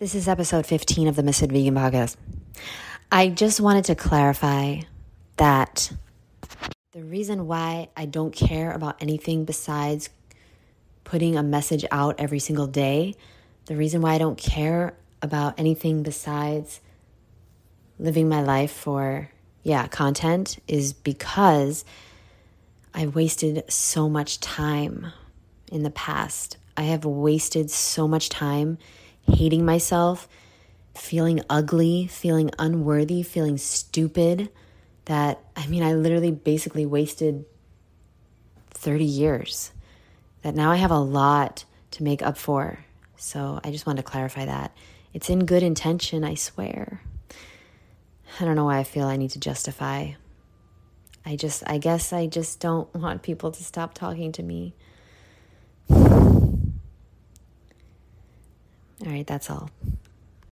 This 0.00 0.14
is 0.14 0.28
episode 0.28 0.64
15 0.64 1.08
of 1.08 1.16
the 1.16 1.22
Misfit 1.22 1.52
Vegan 1.52 1.74
Podcast. 1.74 2.16
I 3.12 3.28
just 3.28 3.60
wanted 3.60 3.84
to 3.84 3.94
clarify 3.94 4.80
that 5.36 5.92
the 6.92 7.02
reason 7.02 7.46
why 7.46 7.90
I 7.94 8.06
don't 8.06 8.34
care 8.34 8.72
about 8.72 9.02
anything 9.02 9.44
besides 9.44 10.08
putting 11.04 11.36
a 11.36 11.42
message 11.42 11.84
out 11.90 12.14
every 12.18 12.38
single 12.38 12.66
day, 12.66 13.14
the 13.66 13.76
reason 13.76 14.00
why 14.00 14.14
I 14.14 14.16
don't 14.16 14.38
care 14.38 14.94
about 15.20 15.60
anything 15.60 16.02
besides 16.02 16.80
living 17.98 18.26
my 18.26 18.40
life 18.40 18.72
for, 18.72 19.30
yeah, 19.64 19.86
content 19.86 20.60
is 20.66 20.94
because 20.94 21.84
I 22.94 23.06
wasted 23.06 23.70
so 23.70 24.08
much 24.08 24.40
time 24.40 25.08
in 25.70 25.82
the 25.82 25.90
past. 25.90 26.56
I 26.74 26.84
have 26.84 27.04
wasted 27.04 27.70
so 27.70 28.08
much 28.08 28.30
time 28.30 28.78
hating 29.30 29.64
myself, 29.64 30.28
feeling 30.94 31.40
ugly, 31.48 32.06
feeling 32.06 32.50
unworthy, 32.58 33.22
feeling 33.22 33.58
stupid. 33.58 34.50
That, 35.06 35.40
I 35.56 35.66
mean, 35.66 35.82
I 35.82 35.94
literally 35.94 36.30
basically 36.30 36.86
wasted 36.86 37.44
30 38.70 39.04
years. 39.04 39.72
That 40.42 40.54
now 40.54 40.70
I 40.70 40.76
have 40.76 40.90
a 40.90 40.98
lot 40.98 41.64
to 41.92 42.02
make 42.02 42.22
up 42.22 42.38
for. 42.38 42.78
So 43.16 43.60
I 43.62 43.70
just 43.70 43.86
wanted 43.86 44.02
to 44.02 44.10
clarify 44.10 44.46
that. 44.46 44.74
It's 45.12 45.28
in 45.28 45.44
good 45.44 45.62
intention, 45.62 46.24
I 46.24 46.34
swear. 46.34 47.02
I 48.38 48.44
don't 48.44 48.54
know 48.54 48.64
why 48.64 48.78
I 48.78 48.84
feel 48.84 49.06
I 49.06 49.16
need 49.16 49.30
to 49.30 49.40
justify. 49.40 50.12
I 51.26 51.36
just, 51.36 51.62
I 51.66 51.78
guess 51.78 52.12
I 52.12 52.26
just 52.26 52.60
don't 52.60 52.92
want 52.94 53.22
people 53.22 53.50
to 53.50 53.62
stop 53.62 53.92
talking 53.92 54.32
to 54.32 54.42
me. 54.42 54.74
All 59.04 59.12
right, 59.12 59.26
that's 59.26 59.48
all. 59.50 59.70